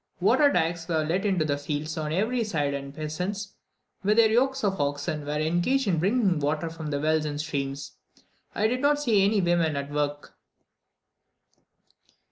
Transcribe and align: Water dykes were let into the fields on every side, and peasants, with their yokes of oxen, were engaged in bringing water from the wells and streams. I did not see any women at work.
Water 0.19 0.49
dykes 0.51 0.87
were 0.87 1.05
let 1.05 1.25
into 1.27 1.45
the 1.45 1.59
fields 1.59 1.95
on 1.95 2.11
every 2.11 2.43
side, 2.43 2.73
and 2.73 2.91
peasants, 2.91 3.53
with 4.03 4.17
their 4.17 4.31
yokes 4.31 4.63
of 4.63 4.81
oxen, 4.81 5.23
were 5.27 5.37
engaged 5.39 5.85
in 5.87 5.99
bringing 5.99 6.39
water 6.39 6.71
from 6.71 6.87
the 6.89 6.99
wells 6.99 7.23
and 7.23 7.39
streams. 7.39 7.91
I 8.55 8.65
did 8.65 8.81
not 8.81 8.99
see 8.99 9.23
any 9.23 9.41
women 9.41 9.75
at 9.75 9.91
work. 9.91 10.35